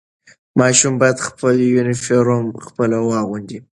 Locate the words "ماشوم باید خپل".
0.59-1.53